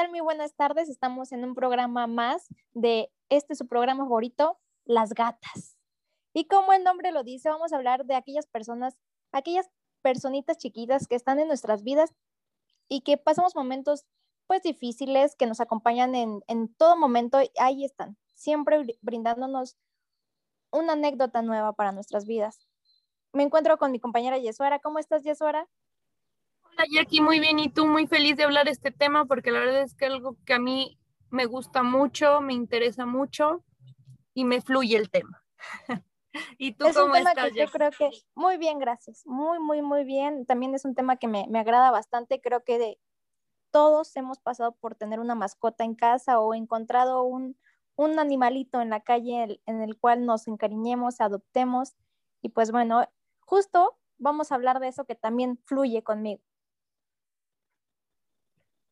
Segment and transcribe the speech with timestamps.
[0.00, 0.10] tal?
[0.10, 0.88] Muy buenas tardes.
[0.88, 5.76] Estamos en un programa más de este su programa favorito, Las Gatas.
[6.32, 8.96] Y como el nombre lo dice, vamos a hablar de aquellas personas,
[9.30, 9.68] aquellas
[10.00, 12.14] personitas chiquitas que están en nuestras vidas
[12.88, 14.06] y que pasamos momentos
[14.46, 17.38] pues difíciles, que nos acompañan en, en todo momento.
[17.58, 19.76] Ahí están, siempre brindándonos
[20.72, 22.66] una anécdota nueva para nuestras vidas.
[23.34, 24.78] Me encuentro con mi compañera Yesuara.
[24.78, 25.68] ¿Cómo estás, Yesuara?
[26.80, 27.58] Hola, Jackie, muy bien.
[27.58, 30.38] Y tú, muy feliz de hablar este tema porque la verdad es que es algo
[30.46, 30.98] que a mí
[31.28, 33.62] me gusta mucho, me interesa mucho
[34.32, 35.44] y me fluye el tema.
[36.56, 37.52] ¿Y tú cómo estás?
[37.54, 39.26] yo creo que muy bien, gracias.
[39.26, 40.46] Muy, muy, muy bien.
[40.46, 42.40] También es un tema que me, me agrada bastante.
[42.40, 42.98] Creo que de,
[43.70, 47.58] todos hemos pasado por tener una mascota en casa o encontrado un,
[47.96, 51.92] un animalito en la calle en el cual nos encariñemos, adoptemos.
[52.40, 53.06] Y pues bueno,
[53.40, 56.40] justo vamos a hablar de eso que también fluye conmigo.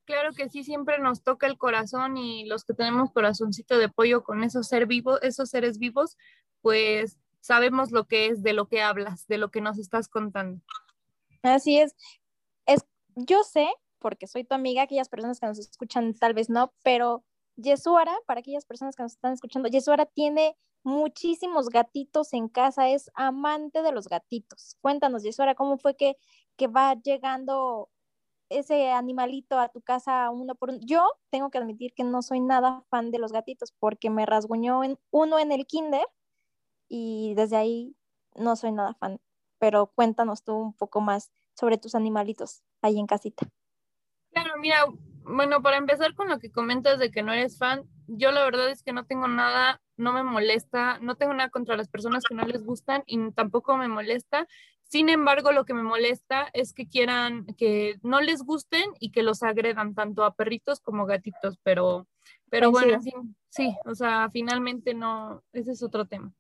[0.08, 4.24] Claro que sí, siempre nos toca el corazón y los que tenemos corazoncito de pollo
[4.24, 6.16] con esos, ser vivos, esos seres vivos,
[6.62, 10.62] pues sabemos lo que es, de lo que hablas, de lo que nos estás contando.
[11.42, 11.94] Así es.
[12.64, 16.72] es yo sé, porque soy tu amiga, aquellas personas que nos escuchan tal vez no,
[16.82, 17.22] pero
[17.56, 23.10] Yesuara, para aquellas personas que nos están escuchando, Yesuara tiene muchísimos gatitos en casa, es
[23.12, 24.78] amante de los gatitos.
[24.80, 26.16] Cuéntanos, Yesuara, ¿cómo fue que,
[26.56, 27.90] que va llegando
[28.48, 30.78] ese animalito a tu casa uno por uno?
[30.82, 34.84] Yo tengo que admitir que no soy nada fan de los gatitos porque me rasguñó
[34.84, 36.06] en, uno en el kinder
[36.88, 37.96] y desde ahí
[38.34, 39.20] no soy nada fan.
[39.58, 43.46] Pero cuéntanos tú un poco más sobre tus animalitos ahí en casita.
[44.30, 44.84] Claro, mira,
[45.24, 48.70] bueno, para empezar con lo que comentas de que no eres fan, yo la verdad
[48.70, 52.34] es que no tengo nada, no me molesta, no tengo nada contra las personas que
[52.34, 54.46] no les gustan y tampoco me molesta.
[54.88, 59.22] Sin embargo, lo que me molesta es que quieran que no les gusten y que
[59.22, 62.08] los agredan tanto a perritos como gatitos, pero,
[62.50, 63.12] pero bueno, sí,
[63.50, 66.32] sí, o sea, finalmente no, ese es otro tema.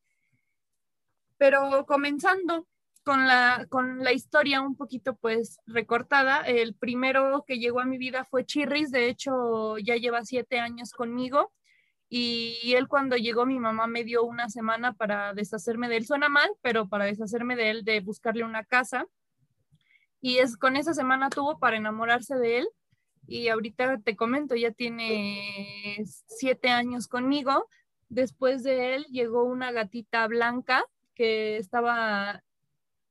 [1.36, 2.66] Pero comenzando,
[3.08, 6.42] con la, con la historia un poquito pues recortada.
[6.42, 10.92] El primero que llegó a mi vida fue Chirris, de hecho ya lleva siete años
[10.92, 11.52] conmigo
[12.08, 16.06] y él cuando llegó mi mamá me dio una semana para deshacerme de él.
[16.06, 19.06] Suena mal, pero para deshacerme de él, de buscarle una casa.
[20.20, 22.68] Y es con esa semana tuvo para enamorarse de él.
[23.26, 27.68] Y ahorita te comento, ya tiene siete años conmigo.
[28.08, 32.42] Después de él llegó una gatita blanca que estaba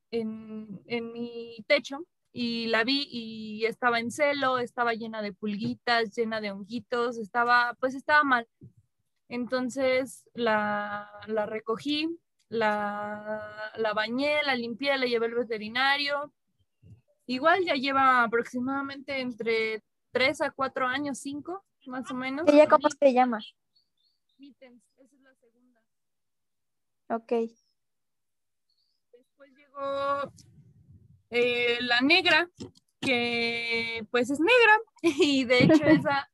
[0.10, 2.00] en, en mi techo
[2.34, 7.76] y la vi y estaba en celo, estaba llena de pulguitas, llena de honguitos, estaba,
[7.80, 8.48] pues estaba mal.
[9.30, 12.08] Entonces la, la recogí,
[12.50, 16.34] la, la, bañé, la limpié, la llevé al veterinario.
[17.26, 22.48] Igual ya lleva aproximadamente entre 3 a 4 años, 5 más o menos.
[22.48, 23.40] ¿Ella cómo se llama?
[24.38, 25.82] Mittens, esa es la segunda.
[27.10, 27.34] Ok
[31.30, 32.50] eh, la negra,
[33.00, 36.30] que pues es negra y de hecho esa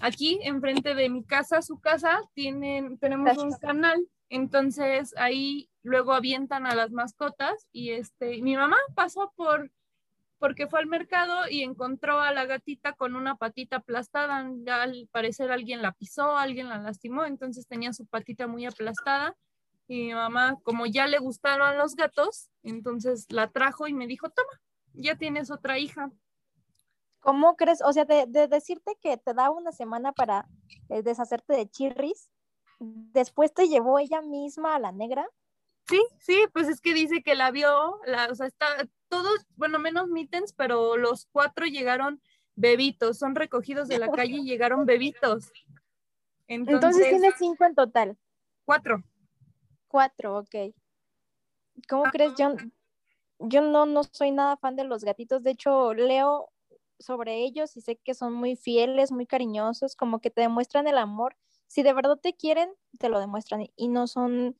[0.00, 6.66] aquí enfrente de mi casa, su casa, tienen, tenemos un canal, entonces ahí luego avientan
[6.66, 9.70] a las mascotas y este, mi mamá pasó por
[10.38, 15.52] porque fue al mercado y encontró a la gatita con una patita aplastada, al parecer
[15.52, 19.36] alguien la pisó, alguien la lastimó, entonces tenía su patita muy aplastada
[19.86, 24.30] y mi mamá, como ya le gustaron los gatos, entonces la trajo y me dijo,
[24.30, 24.60] toma,
[24.94, 26.10] ya tienes otra hija.
[27.22, 27.80] ¿Cómo crees?
[27.82, 30.48] O sea, de, decirte que te da una semana para
[30.88, 32.28] eh, deshacerte de chirris,
[32.80, 35.28] después te llevó ella misma a la negra.
[35.88, 38.66] Sí, sí, pues es que dice que la vio, la, o sea, está,
[39.08, 42.20] todos, bueno, menos Mittens, pero los cuatro llegaron
[42.56, 45.52] bebitos, son recogidos de la calle y llegaron bebitos.
[46.48, 48.18] Entonces, Entonces tienes cinco en total.
[48.64, 49.00] Cuatro.
[49.86, 50.74] Cuatro, ok.
[51.88, 52.34] ¿Cómo crees?
[52.36, 52.56] Yo,
[53.38, 55.44] yo no, no soy nada fan de los gatitos.
[55.44, 56.51] De hecho, leo
[57.02, 60.98] sobre ellos y sé que son muy fieles, muy cariñosos, como que te demuestran el
[60.98, 61.36] amor.
[61.66, 64.56] Si de verdad te quieren, te lo demuestran y no son,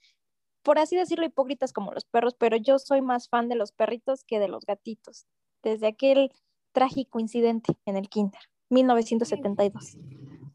[0.62, 4.24] por así decirlo, hipócritas como los perros, pero yo soy más fan de los perritos
[4.24, 5.26] que de los gatitos.
[5.62, 6.30] Desde aquel
[6.72, 8.40] trágico incidente en el Kinder,
[8.70, 9.96] 1972.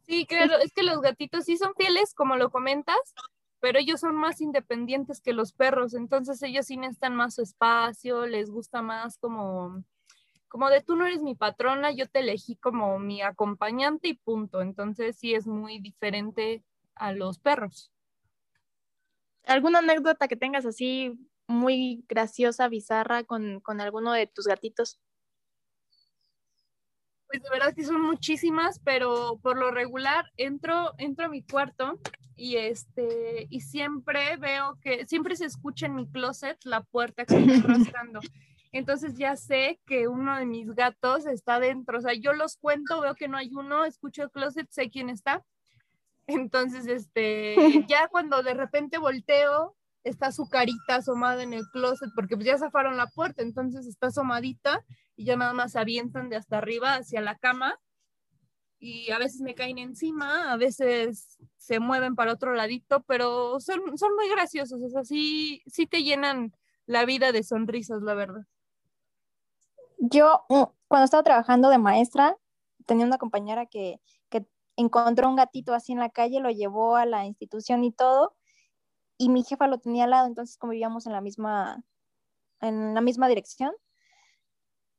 [0.06, 2.96] Sí, claro, es que los gatitos sí son fieles, como lo comentas,
[3.60, 8.26] pero ellos son más independientes que los perros, entonces ellos sí necesitan más su espacio,
[8.26, 9.84] les gusta más como,
[10.48, 14.62] como de tú no eres mi patrona, yo te elegí como mi acompañante y punto,
[14.62, 16.64] entonces sí es muy diferente
[16.94, 17.92] a los perros.
[19.44, 21.12] ¿Alguna anécdota que tengas así
[21.46, 25.00] muy graciosa, bizarra con, con alguno de tus gatitos?
[27.26, 31.98] Pues de verdad que son muchísimas, pero por lo regular entro, entro a mi cuarto
[32.36, 37.36] y este y siempre veo que siempre se escucha en mi closet la puerta que
[37.36, 38.20] está rascando.
[38.72, 41.98] Entonces ya sé que uno de mis gatos está dentro.
[41.98, 45.10] O sea, yo los cuento, veo que no hay uno, escucho el closet, sé quién
[45.10, 45.44] está.
[46.26, 47.56] Entonces, este,
[47.88, 49.74] ya cuando de repente volteo,
[50.04, 54.08] está su carita asomada en el closet, porque pues ya zafaron la puerta, entonces está
[54.08, 54.84] asomadita
[55.16, 57.78] y ya nada más se avientan de hasta arriba hacia la cama
[58.78, 63.98] y a veces me caen encima, a veces se mueven para otro ladito, pero son,
[63.98, 66.52] son muy graciosos, o sea, sí, sí te llenan
[66.86, 68.46] la vida de sonrisas, la verdad.
[69.98, 72.36] Yo, mm, cuando estaba trabajando de maestra,
[72.86, 74.00] tenía una compañera que,
[74.80, 78.36] encontró un gatito así en la calle, lo llevó a la institución y todo,
[79.18, 81.82] y mi jefa lo tenía al lado, entonces como vivíamos en la misma,
[82.60, 83.72] en la misma dirección,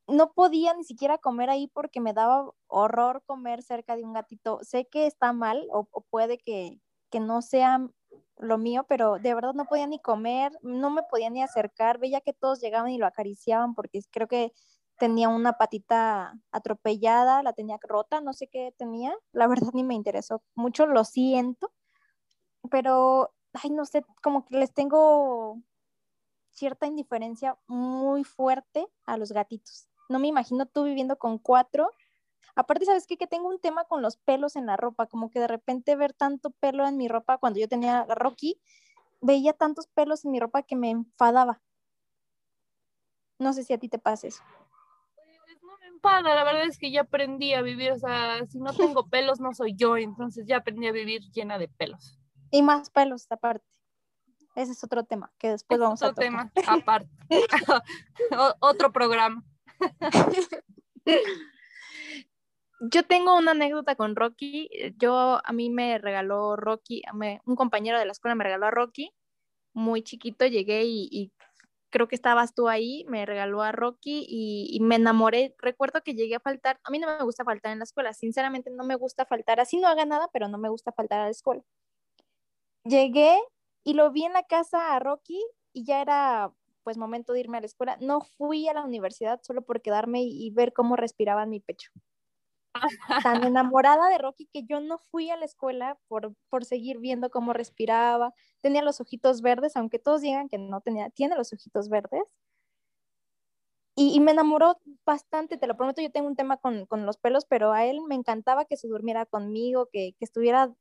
[0.07, 4.59] no podía ni siquiera comer ahí porque me daba horror comer cerca de un gatito.
[4.63, 7.79] Sé que está mal o, puede que, que, no sea
[8.37, 11.99] lo mío, pero de verdad no podía ni comer, no me podía ni acercar.
[11.99, 14.51] Veía que todos llegaban y lo acariciaban porque creo que
[14.99, 19.13] tenía una patita atropellada, la tenía rota, no sé qué tenía.
[19.31, 21.71] La verdad ni me interesó mucho, lo siento,
[22.69, 25.59] pero, ay, no sé, como que les tengo
[26.51, 31.91] cierta indiferencia muy fuerte a los gatitos no me imagino tú viviendo con cuatro.
[32.55, 33.15] Aparte, ¿sabes qué?
[33.15, 36.13] Que tengo un tema con los pelos en la ropa, como que de repente ver
[36.13, 38.59] tanto pelo en mi ropa cuando yo tenía Rocky,
[39.21, 41.61] veía tantos pelos en mi ropa que me enfadaba.
[43.37, 44.43] No sé si a ti te pasa eso.
[46.01, 49.07] Me enfada, la verdad es que ya aprendí a vivir, o sea, si no tengo
[49.09, 52.19] pelos no soy yo, entonces ya aprendí a vivir llena de pelos.
[52.51, 53.65] Y más pelos aparte.
[54.55, 56.25] Ese es otro tema que después vamos a tocar.
[56.25, 57.09] Otro tema aparte.
[58.59, 59.43] otro programa.
[62.81, 64.69] Yo tengo una anécdota con Rocky.
[64.97, 67.03] Yo, a mí me regaló Rocky,
[67.45, 69.13] un compañero de la escuela me regaló a Rocky.
[69.73, 71.31] Muy chiquito llegué y,
[71.89, 75.55] creo que estabas tú ahí, me regaló a Rocky y, y, me enamoré.
[75.59, 78.69] Recuerdo que llegué a faltar, a mí no me gusta faltar en la escuela, sinceramente
[78.71, 81.31] no me gusta faltar, así no haga nada, pero no me gusta faltar a la
[81.31, 81.63] escuela.
[82.83, 83.37] Llegué
[83.83, 85.39] y lo vi en la casa a Rocky
[85.73, 86.51] y ya era
[86.83, 87.97] pues momento de irme a la escuela.
[88.01, 91.91] No fui a la universidad solo por quedarme y, ver cómo respiraba en mi pecho.
[93.23, 97.29] Tan enamorada de Rocky que yo no fui a la escuela por, por seguir viendo
[97.29, 98.33] cómo respiraba.
[98.61, 102.23] Tenía los ojitos verdes, aunque todos digan que no tenía, tiene los ojitos verdes.
[103.95, 107.45] Y, me enamoró bastante, te lo prometo, yo tengo un tema con, con, los pelos,
[107.45, 110.73] pero a él me encantaba que se durmiera conmigo, que, que estuviera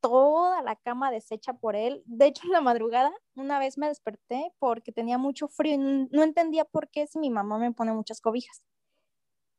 [0.00, 2.02] toda la cama deshecha por él.
[2.06, 6.22] De hecho, en la madrugada, una vez me desperté porque tenía mucho frío y no
[6.22, 8.62] entendía por qué si mi mamá me pone muchas cobijas.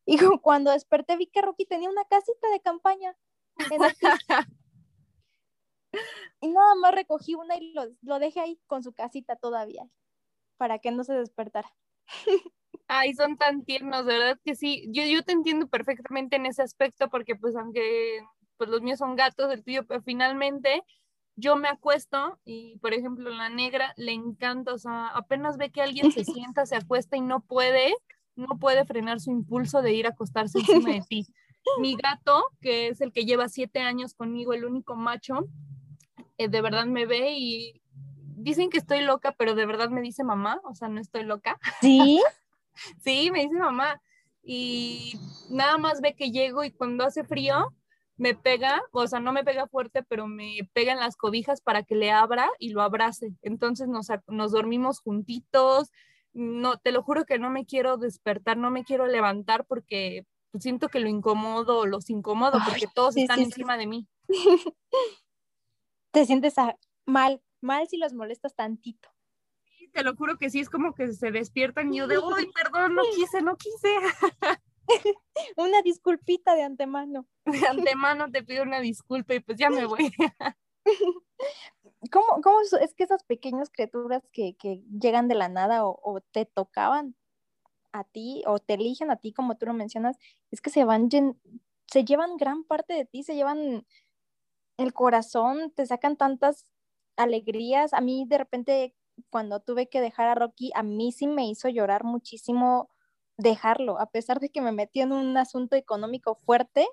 [0.06, 3.15] Y cuando desperté vi que Rocky tenía una casita de campaña.
[6.42, 9.88] y nada más recogí una y lo, lo, dejé ahí con su casita todavía,
[10.57, 11.71] para que no se despertara.
[12.88, 14.88] Ay, son tan tiernos, de verdad que sí.
[14.92, 18.21] Yo, yo te entiendo perfectamente en ese aspecto porque pues aunque
[18.57, 20.83] pues los míos son gatos, el tuyo, pero finalmente
[21.36, 25.81] yo me acuesto y, por ejemplo, la negra le encanta, o sea, apenas ve que
[25.81, 27.95] alguien se sienta, se acuesta y no puede,
[28.36, 31.28] no puede frenar su impulso de ir a acostarse encima de ti.
[31.80, 35.48] Mi gato, que es el que lleva siete años conmigo, el único macho,
[36.38, 37.82] eh, de verdad me ve y
[38.36, 41.60] dicen que estoy loca, pero de verdad me dice mamá, o sea, no estoy loca.
[41.82, 42.22] Sí.
[43.03, 44.01] sí, me dice mamá.
[44.44, 45.20] Y
[45.51, 47.75] nada más ve que llego y cuando hace frío,
[48.17, 51.84] me pega, o sea, no me pega fuerte, pero me pega en las cobijas para
[51.84, 53.34] que le abra y lo abrace.
[53.41, 55.91] Entonces nos, nos dormimos juntitos.
[56.33, 60.25] No, te lo juro que no me quiero despertar, no me quiero levantar porque
[60.59, 64.07] siento que lo incomodo, los incomodo porque todos están encima de mí.
[66.11, 66.55] Te sientes
[67.05, 69.09] mal, mal si los molestas tantito.
[69.77, 72.51] Sí, te lo juro que sí, es como que se despiertan y yo de, uy,
[72.55, 73.95] perdón, no quise, no quise.
[75.57, 77.27] una disculpita de antemano.
[77.45, 80.11] De antemano te pido una disculpa y pues ya me voy.
[82.10, 86.22] ¿Cómo, cómo es que esas pequeñas criaturas que, que llegan de la nada o, o,
[86.22, 87.15] te tocaban
[87.91, 90.17] a ti o te eligen a ti, como tú lo mencionas,
[90.50, 91.10] es que se van,
[91.88, 93.86] se llevan gran parte de ti, se llevan
[94.77, 96.65] el corazón, te sacan tantas
[97.17, 97.93] alegrías.
[97.93, 98.96] A mí de repente
[99.29, 102.89] cuando tuve que dejar a Rocky, a mí sí me hizo llorar muchísimo
[103.38, 106.88] dejarlo, a pesar de que me metió en un asunto económico fuerte,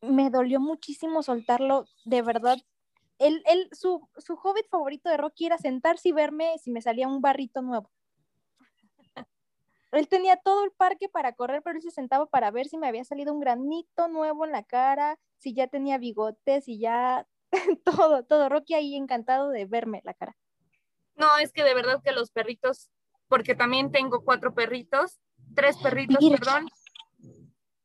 [0.00, 2.58] me dolió muchísimo soltarlo, de verdad.
[3.18, 7.08] Él, él, su, su hobbit favorito de Rocky era sentarse y verme si me salía
[7.08, 7.90] un barrito nuevo.
[9.92, 12.88] Él tenía todo el parque para correr, pero él se sentaba para ver si me
[12.88, 17.26] había salido un granito nuevo en la cara, si ya tenía bigotes, si ya
[17.84, 18.48] todo, todo.
[18.48, 20.36] Rocky ahí encantado de verme la cara.
[21.14, 22.90] No, es que de verdad que los perritos,
[23.28, 25.20] porque también tengo cuatro perritos,
[25.54, 26.68] tres perritos, perdón,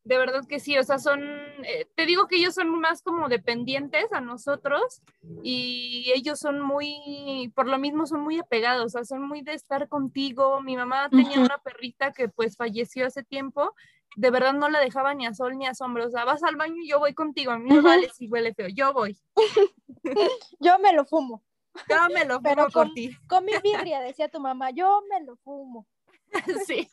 [0.09, 1.21] de verdad que sí, o sea, son,
[1.63, 5.03] eh, te digo que ellos son más como dependientes a nosotros
[5.43, 9.53] y ellos son muy, por lo mismo son muy apegados, o sea, son muy de
[9.53, 10.61] estar contigo.
[10.61, 13.75] Mi mamá tenía una perrita que pues falleció hace tiempo,
[14.15, 16.55] de verdad no la dejaba ni a sol ni a sombra, o sea, vas al
[16.55, 19.15] baño y yo voy contigo, a mí me vale si huele feo, yo voy.
[20.59, 21.43] yo me lo fumo.
[21.87, 23.15] Yo me lo fumo Pero con, ti.
[23.27, 25.85] Con mi birria, decía tu mamá, yo me lo fumo.
[26.65, 26.89] sí.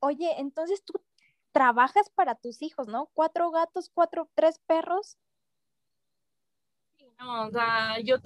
[0.00, 0.92] Oye, entonces tú
[1.52, 3.10] trabajas para tus hijos, ¿no?
[3.12, 5.18] Cuatro gatos, cuatro, tres perros.
[7.18, 8.16] No, o sea, yo,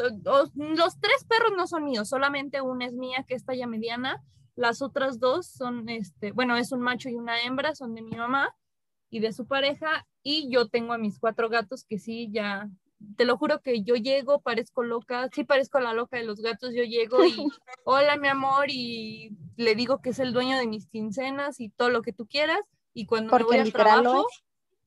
[0.54, 4.22] los tres perros no son míos, solamente una es mía, que está ya mediana.
[4.54, 8.16] Las otras dos son, este, bueno, es un macho y una hembra, son de mi
[8.16, 8.56] mamá
[9.10, 10.06] y de su pareja.
[10.22, 12.70] Y yo tengo a mis cuatro gatos que sí, ya,
[13.16, 16.72] te lo juro que yo llego, parezco loca, sí parezco la loca de los gatos,
[16.74, 17.36] yo llego y,
[17.84, 21.90] hola mi amor, y le digo que es el dueño de mis quincenas y todo
[21.90, 22.62] lo que tú quieras
[22.96, 24.26] y cuando me voy al trabajo,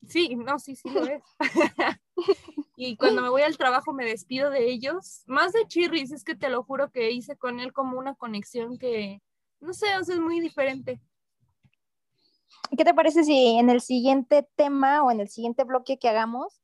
[0.04, 1.22] sí, no, sí, sí lo es.
[2.76, 5.22] y cuando me voy al trabajo me despido de ellos.
[5.26, 8.78] Más de Chirris, es que te lo juro que hice con él como una conexión
[8.78, 9.22] que,
[9.60, 11.00] no sé, o sea, es muy diferente.
[12.76, 16.60] ¿Qué te parece si en el siguiente tema o en el siguiente bloque que hagamos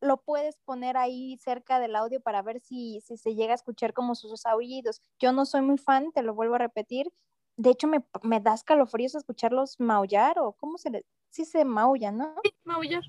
[0.00, 3.92] lo puedes poner ahí cerca del audio para ver si, si se llega a escuchar
[3.92, 5.02] como sus aullidos?
[5.18, 7.12] Yo no soy muy fan, te lo vuelvo a repetir,
[7.56, 12.12] de hecho me, me da escalofríos escucharlos maullar o cómo se le, sí se maulla,
[12.12, 12.34] ¿no?
[12.42, 13.02] Sí, maullar.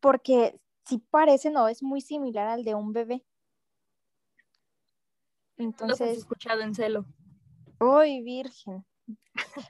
[0.00, 3.24] Porque sí parece, no, es muy similar al de un bebé.
[5.56, 6.00] Entonces.
[6.00, 7.06] Los has escuchado en celo.
[7.80, 8.84] Uy, virgen.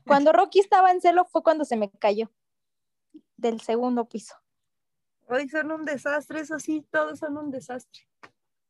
[0.06, 2.30] Cuando Rocky estaba en celo fue cuando se me cayó
[3.36, 4.34] del segundo piso.
[5.28, 8.02] Hoy son un desastre, eso sí, todos son un desastre.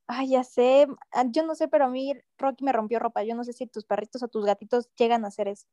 [0.09, 3.25] Ay, ya sé, ah, yo no sé, pero a mí Rocky me rompió ropa.
[3.25, 5.67] Yo no sé si tus perritos o tus gatitos llegan a hacer eso.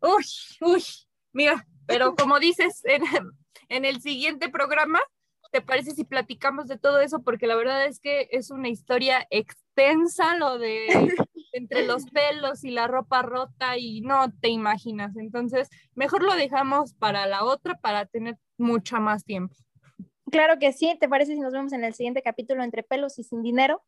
[0.00, 0.24] Uy,
[0.60, 0.84] uy,
[1.32, 3.02] mira, pero como dices en,
[3.68, 5.00] en el siguiente programa,
[5.52, 7.22] ¿te parece si platicamos de todo eso?
[7.22, 10.86] Porque la verdad es que es una historia extensa lo de
[11.52, 15.16] entre los pelos y la ropa rota y no te imaginas.
[15.16, 19.54] Entonces, mejor lo dejamos para la otra para tener mucho más tiempo.
[20.30, 23.24] Claro que sí, ¿te parece si nos vemos en el siguiente capítulo entre pelos y
[23.24, 23.82] sin dinero?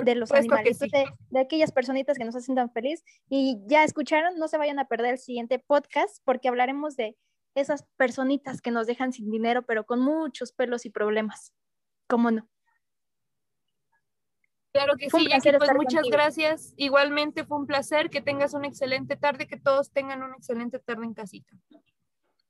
[0.00, 3.04] de los animales, de, aquellas personitas que nos hacen tan feliz.
[3.28, 7.16] Y ya escucharon, no se vayan a perder el siguiente podcast porque hablaremos de
[7.54, 11.52] esas personitas que nos dejan sin dinero, pero con muchos pelos y problemas.
[12.08, 12.48] ¿Cómo no?
[14.72, 16.72] Claro que sí, Jackie, pues muchas gracias.
[16.78, 21.04] Igualmente fue un placer, que tengas una excelente tarde, que todos tengan una excelente tarde
[21.04, 21.54] en casita.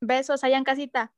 [0.00, 1.12] Besos allá en casita.